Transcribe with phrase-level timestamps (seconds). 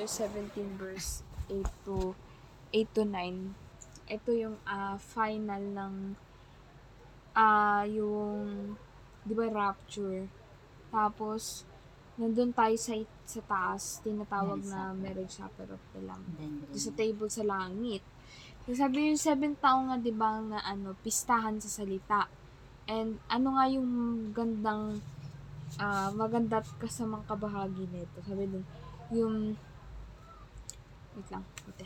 [0.00, 1.20] chapter 17 verse
[1.52, 2.16] 8 to
[2.72, 3.52] 8 to 9.
[4.08, 5.94] Ito yung ah, final ng
[7.36, 8.72] ah yung
[9.28, 10.24] 'di ba rapture.
[10.88, 11.68] Tapos
[12.16, 12.96] nandun tayo sa
[13.28, 15.00] sa taas, tinatawag Marriage na supper.
[15.04, 16.24] marriage supper of the lamb.
[16.72, 18.02] Sa table sa langit.
[18.64, 22.28] So, sabi yung seven tao nga, di ba, na ano, pistahan sa salita.
[22.84, 23.88] And ano nga yung
[24.36, 25.00] gandang,
[25.80, 28.20] ah maganda kasamang kabahagi nito.
[28.20, 28.66] Sabi dun,
[29.14, 29.56] yung,
[31.20, 31.84] wait lang, ito.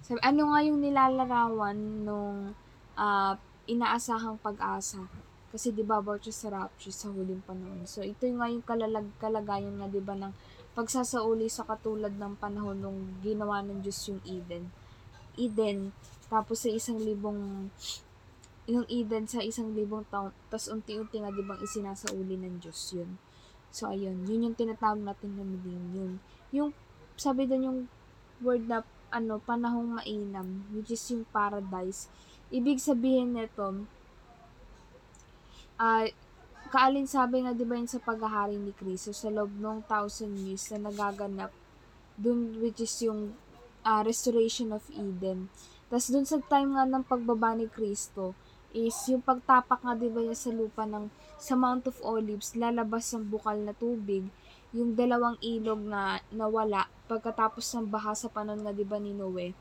[0.00, 1.76] Sabi, ano nga yung nilalarawan
[2.08, 2.56] nung
[2.96, 3.36] ah
[3.68, 5.04] inaasahang pag-asa.
[5.52, 7.84] Kasi di ba about sa rapture sa huling panahon.
[7.84, 10.32] So ito yung nga yung kalalag, kalagayan nga di ba ng
[10.72, 14.72] pagsasauli sa katulad ng panahon nung ginawa ng Diyos yung Eden.
[15.36, 15.92] Eden,
[16.32, 17.68] tapos sa isang libong
[18.68, 23.20] yung Eden sa isang libong taon, tapos unti-unti nga di bang isinasauli ng Diyos yun.
[23.68, 26.20] So ayun, yun yung tinatawag natin na millennium.
[26.52, 26.72] Yung
[27.16, 27.80] sabi doon yung
[28.42, 32.12] word na ano, panahong mainam, which is yung paradise.
[32.52, 33.84] Ibig sabihin nito,
[35.78, 36.04] ah
[36.68, 40.68] kaalin sabi nga 'di ba yun sa paghahari ni Kristo sa loob ng thousand years
[40.74, 41.54] na nagaganap
[42.18, 43.32] dun which is yung
[43.86, 45.48] ah, restoration of Eden.
[45.88, 48.36] Tapos dun sa time nga ng pagbaba ni Kristo
[48.76, 51.08] is yung pagtapak nga 'di ba niya sa lupa ng
[51.40, 54.28] sa Mount of Olives lalabas ang bukal na tubig
[54.76, 59.56] yung dalawang ilog na nawala pagkatapos ng baha sa panahon nga 'di ba ni Noe?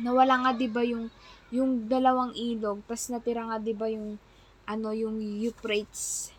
[0.00, 1.12] Nawala nga 'di ba yung
[1.52, 4.16] yung dalawang ilog tas natira nga 'di ba yung
[4.64, 6.32] ano yung Euphrates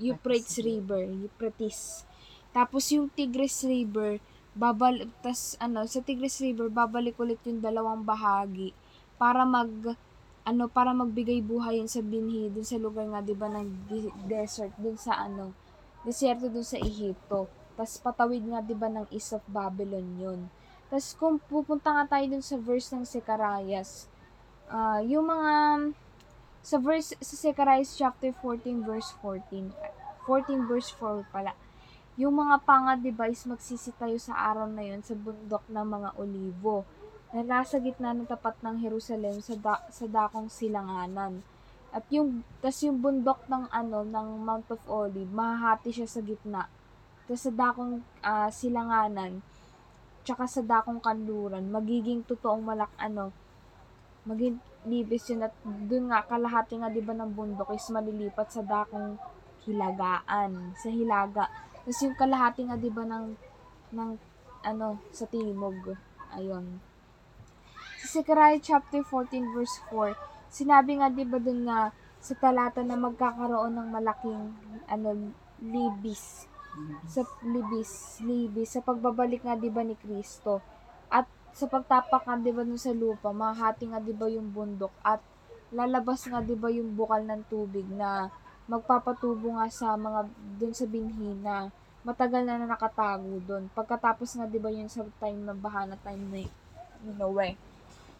[0.00, 2.08] Euphrates River Euphrates.
[2.56, 4.16] Tapos yung Tigris River
[4.56, 8.72] babal tas ano sa Tigris River babalik ulit yung dalawang bahagi
[9.20, 9.68] para mag
[10.48, 14.16] ano para magbigay buhay yun sa binhi dun sa lugar nga 'di ba ng de-
[14.24, 15.52] desert dun sa ano
[16.06, 17.50] desierto dun sa Ehipto.
[17.74, 20.40] Tas patawid nga 'di ba ng East of Babylon yun.
[20.86, 23.82] Tas kung pupunta nga tayo dun sa verse ng Zechariah
[24.66, 25.52] ah yung mga
[26.62, 29.70] sa verse sa Zechariah chapter 14 verse 14
[30.26, 31.54] 14 verse 4 pala
[32.18, 36.82] yung mga panga device magsisitayo sa araw na yon sa bundok ng mga olivo
[37.30, 41.44] na nasa gitna ng tapat ng Jerusalem sa da- sa dakong silanganan
[41.96, 46.68] at yung tas yung bundok ng ano ng Mount of Olive mahahati siya sa gitna.
[47.24, 49.40] Tas sa dakong ah, silanganan
[50.20, 53.32] tsaka sa dakong kanluran magiging totoong malak ano
[54.28, 55.48] maging libis yun.
[55.48, 59.16] At dun nga kalahati nga 'di ba ng bundok is malilipat sa dakong
[59.64, 61.48] hilagaan sa hilaga.
[61.80, 63.26] Tapos yung kalahati nga 'di ba ng
[63.96, 64.10] ng
[64.68, 65.96] ano sa timog.
[66.36, 66.76] Ayun.
[68.04, 71.90] Sa Zechariah chapter 14 verse 4 sinabi nga 'di ba dun na
[72.20, 74.42] sa talata na magkakaroon ng malaking
[74.90, 76.46] ano libis
[77.08, 80.60] sa libis libis sa pagbabalik nga 'di ba ni Kristo
[81.08, 81.24] at
[81.56, 85.20] sa pagtapak nga 'di ba dun sa lupa mahati nga 'di ba yung bundok at
[85.72, 88.28] lalabas nga 'di ba yung bukal ng tubig na
[88.66, 90.26] magpapatubo nga sa mga
[90.58, 91.70] dun sa binhi na
[92.06, 93.66] matagal na, na nakatago dun.
[93.74, 96.44] Pagkatapos nga 'di ba yun sa time ng baha na time ni,
[97.02, 97.58] ni Noe.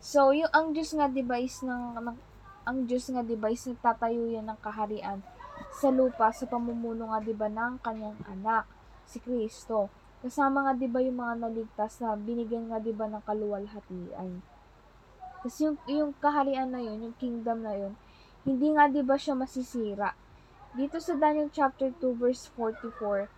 [0.00, 2.20] So, yung ang Diyos nga is ng, ng-
[2.64, 5.20] ang Diyos nga 'di ba is nagtatayo yan ng kaharian
[5.76, 8.64] sa lupa sa pamumuno nga 'di ba ng kanyang anak
[9.04, 9.92] si Kristo.
[10.24, 14.40] Kasama nga 'di ba yung mga naligtas na binigyan nga 'di ba ng kaluwalhatian.
[15.44, 17.92] Kasi yung yung kaharian na yun, yung kingdom na yun,
[18.48, 20.16] hindi nga 'di ba siya masisira.
[20.72, 23.28] Dito sa Daniel chapter 2 verse 44,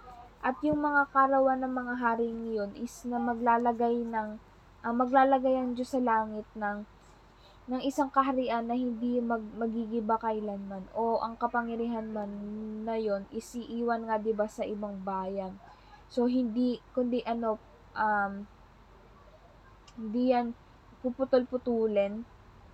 [0.47, 4.52] at yung mga karawan ng mga haring yun is na maglalagay ng
[4.83, 6.85] ah, maglalagay ang Diyos sa langit ng
[7.71, 12.31] ng isang kaharian na hindi mag, magigiba kailanman o ang kapangyarihan man
[12.83, 15.55] na yon is iiwan nga 'di ba sa ibang bayan.
[16.11, 17.63] So hindi kundi ano
[17.95, 18.45] um
[19.95, 20.59] hindi yan
[21.07, 22.27] puputol-putulin.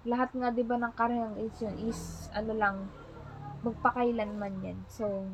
[0.08, 2.00] Lahat nga 'di ba ng kaharian is yun is
[2.32, 2.76] ano lang
[3.60, 4.78] magpakailanman yan.
[4.88, 5.28] So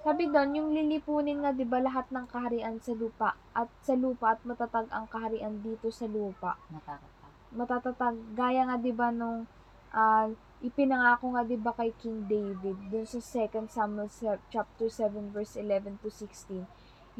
[0.00, 4.32] sabi doon, yung lilipunin nga 'di ba lahat ng kaharian sa lupa at sa lupa
[4.32, 6.56] at matatag ang kaharian dito sa lupa.
[6.72, 7.32] Nakakatakot.
[7.52, 9.44] matatatag gaya nga 'di ba nung
[9.92, 10.32] ah,
[10.64, 14.08] ipinangako nga 'di ba kay King David dun sa 2 Samuel
[14.48, 16.64] chapter 7 verse 11 to 16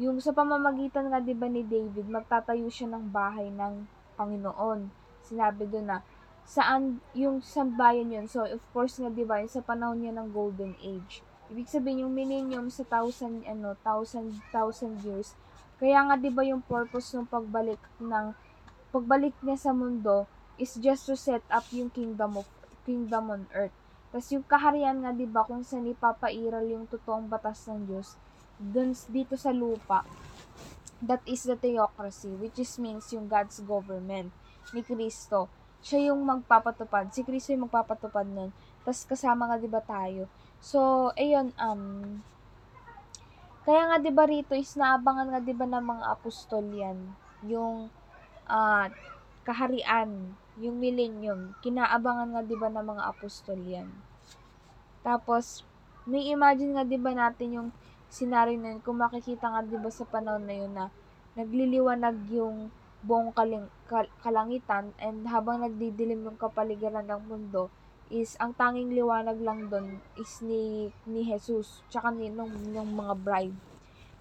[0.01, 3.85] yung sa pamamagitan nga 'di ba ni David magtatayo siya ng bahay ng
[4.17, 4.89] Panginoon.
[5.21, 5.97] Sinabi doon na
[6.41, 8.25] saan yung sambayan yun?
[8.25, 12.15] So of course nga 'di ba sa panahon niya ng golden age ibig sabihin yung
[12.15, 15.35] millennium sa thousand ano thousand thousand years
[15.81, 18.31] kaya nga 'di ba yung purpose ng pagbalik ng
[18.95, 20.29] pagbalik niya sa mundo
[20.61, 22.45] is just to set up yung kingdom of
[22.85, 23.73] kingdom on earth.
[24.13, 28.13] Tapos yung kaharian nga 'di ba kung saan ipapairal yung totoong batas ng Diyos,
[28.61, 30.05] dun dito sa lupa,
[31.01, 34.29] that is the theocracy, which is means yung God's government
[34.75, 35.49] ni Kristo.
[35.81, 37.09] Siya yung magpapatupad.
[37.09, 38.53] Si Kristo yung magpapatupad nun.
[38.83, 40.25] Tapos kasama nga 'di ba tayo.
[40.61, 41.83] So, ayun um
[43.65, 46.97] kaya nga 'di ba rito is naabangan nga 'di ba ng mga apostol 'yan,
[47.45, 47.93] yung
[48.49, 48.89] ah,
[49.45, 51.53] kaharian, yung millennium.
[51.61, 53.89] Kinaabangan nga 'di ba ng mga apostol 'yan.
[55.05, 55.45] Tapos
[56.09, 57.69] may imagine nga 'di ba natin yung
[58.09, 60.85] scenario na yun, kung makikita nga 'di ba sa panahon na yun na
[61.37, 62.73] nagliliwanag yung
[63.05, 67.69] buong kaling, kal- kalangitan and habang nagdidilim yung kapaligiran ng mundo
[68.11, 73.15] is ang tanging liwanag lang doon is ni ni Jesus tsaka ni nung, nung mga
[73.15, 73.57] bride.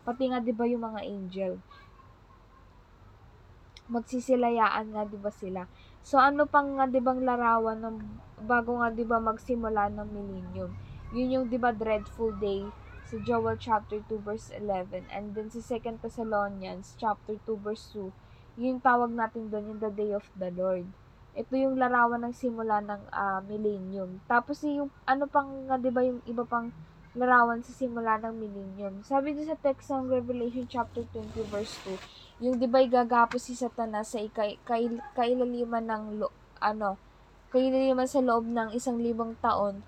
[0.06, 1.52] Pati nga 'di ba yung mga angel?
[3.90, 5.66] Magsisilayaan nga 'di ba sila?
[6.06, 7.96] So ano pang nga 'di bang larawan ng
[8.46, 10.70] bago nga 'di ba magsimula ng millennium?
[11.10, 12.70] Yun yung 'di ba dreadful day
[13.10, 18.14] sa Joel chapter 2 verse 11 and then sa 2 Thessalonians chapter 2 verse 2
[18.54, 20.86] yung tawag natin doon yung the day of the Lord
[21.30, 24.18] ito yung larawan ng simula ng ah, millennium.
[24.26, 26.74] Tapos yung ano pang nga 'di ba yung iba pang
[27.14, 29.02] larawan sa simula ng millennium.
[29.02, 31.98] Sabi doon sa text ng Revelation chapter 20 verse 2,
[32.42, 36.30] yung 'di ba gagapos si Satanas sa ikay, kail, kailaliman ng lo,
[36.62, 36.98] ano,
[37.50, 39.82] kailaliman sa loob ng isang libong taon.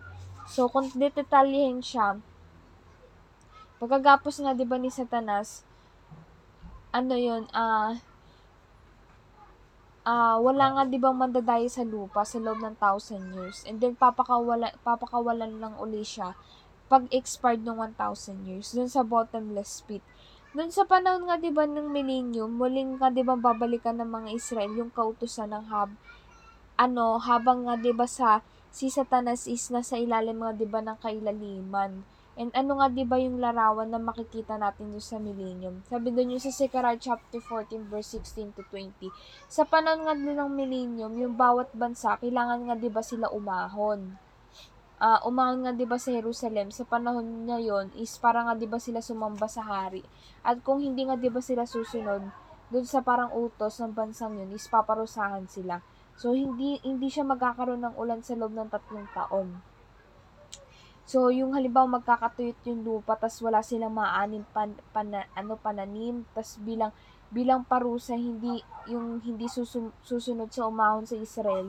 [0.47, 2.19] So kung detalyehin siya,
[3.83, 5.67] pagkagapos nga 'di ba ni Satanas,
[6.95, 7.99] ano 'yun, ah
[10.03, 13.95] ah wala nga 'di ba mandadayo sa lupa sa loob ng thousand years and then
[13.95, 16.35] papakawala papakawalan lang uli siya
[16.93, 20.05] pag expired ng 1,000 years dun sa bottomless pit.
[20.53, 24.29] Dun sa panahon nga 'di ba ng millennium, muling nga 'di ba babalikan ng mga
[24.37, 25.97] Israel yung kautusan ng Hab
[26.77, 31.01] ano habang nga 'di ba sa si Satanas is nasa ilalim nga 'di ba ng
[31.01, 32.05] kailaliman.
[32.33, 35.85] And ano nga 'di ba yung larawan na makikita natin doon sa millennium?
[35.85, 39.13] Sabi doon yung sa Zechariah chapter 14 verse 16 to 20.
[39.53, 44.17] Sa panahon nga din ng millennium, yung bawat bansa kailangan nga 'di ba sila umahon.
[44.97, 48.65] Ah, umahon nga 'di ba sa Jerusalem sa panahon na yon is para nga 'di
[48.65, 50.01] ba sila sumamba sa hari.
[50.41, 52.25] At kung hindi nga 'di ba sila susunod
[52.73, 55.85] doon sa parang utos ng bansang yun is paparusahan sila.
[56.17, 59.72] So hindi hindi siya magkakaroon ng ulan sa loob ng tatlong taon.
[61.13, 66.57] So, yung halimbawa magkakatuyot yung lupa tas wala silang maanim pan, pan, ano pananim tas
[66.57, 66.89] bilang
[67.29, 71.69] bilang parusa hindi yung hindi susum, susunod sa umahon sa Israel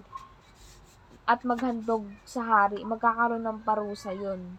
[1.28, 4.56] at maghandog sa hari, magkakaroon ng parusa yon.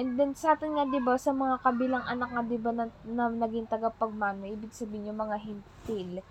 [0.00, 2.88] And then sa atin nga 'di ba sa mga kabilang anak nga 'di ba na,
[3.04, 6.24] na naging tagapagmano, ibig sabihin yung mga hintil.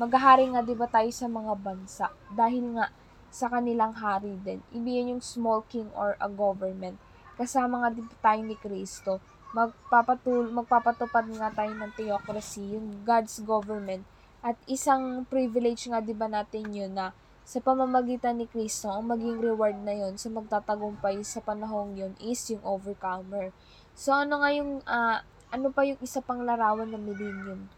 [0.00, 2.88] Maghahari nga 'di ba tayo sa mga bansa dahil nga
[3.28, 4.64] sa kanilang hari din.
[4.72, 6.96] Ibig yung small king or a government
[7.34, 9.18] kasama nga din tayo ni Kristo.
[9.54, 14.02] Magpapatul magpapatupad nga tayo ng theocracy, yung God's government.
[14.44, 17.14] At isang privilege nga 'di ba natin yun na
[17.44, 22.40] sa pamamagitan ni Kristo, ang maging reward na yon sa magtatagumpay sa panahong yon is
[22.48, 23.52] yung overcomer.
[23.92, 25.20] So ano nga yung ah,
[25.52, 27.68] ano pa yung isa pang larawan ng millennium?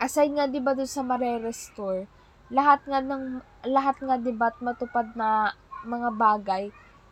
[0.00, 2.08] Aside nga 'di ba dun sa mare-restore,
[2.48, 5.52] lahat nga ng lahat nga 'di ba at matupad na
[5.84, 6.64] mga bagay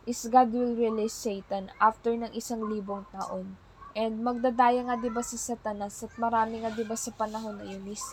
[0.03, 3.55] is God will release Satan after ng isang libong taon.
[3.93, 7.65] And magdadaya nga 'di ba si Satanas at marami nga 'di ba sa panahon na
[7.69, 8.03] yun is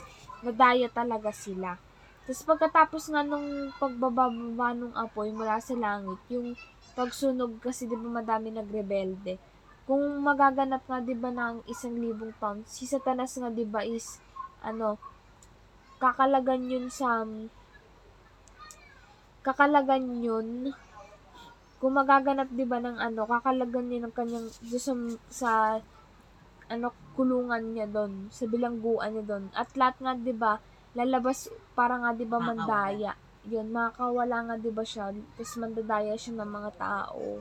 [0.45, 1.81] nadaya talaga sila.
[2.29, 6.55] Tapos pagkatapos nga nung pagbababa nung apoy mula sa langit, yung
[6.95, 9.41] pagsunog kasi 'di ba madami nagrebelde.
[9.89, 14.21] Kung magaganap nga 'di ba ng isang libong taon, si Satanas nga 'di ba is
[14.61, 15.01] ano
[16.01, 17.25] kakalagan yun sa
[19.41, 20.73] kakalagan yun
[21.81, 24.93] kung magaganap 'di ba ng ano, kakalagan niya ng kanyang sa,
[25.33, 25.51] sa
[26.69, 29.45] ano kulungan niya doon, sa bilangguan niya doon.
[29.57, 30.61] At lahat nga 'di ba,
[30.93, 33.17] lalabas para nga 'di ba mandaya.
[33.49, 35.09] 'Yun, makakawala nga 'di ba siya,
[35.41, 37.41] tapos mandadaya siya ng mga tao.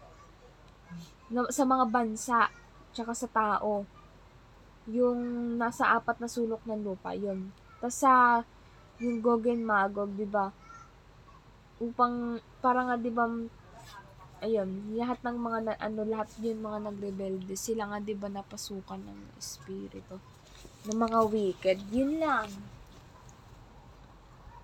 [1.30, 2.48] Na, sa mga bansa,
[2.96, 3.84] tsaka sa tao.
[4.88, 5.20] Yung
[5.60, 7.52] nasa apat na sulok ng lupa, 'yun.
[7.84, 8.42] Tapos sa
[9.04, 10.48] yung Gog and Magog, 'di ba?
[11.84, 13.28] Upang para nga 'di ba
[14.46, 14.70] ayun,
[15.00, 19.20] lahat ng mga na, ano, lahat yun mga nagrebelde, sila nga 'di ba napasukan ng
[19.42, 20.16] espiritu
[20.88, 21.80] ng mga wicked.
[21.92, 22.50] Yun lang.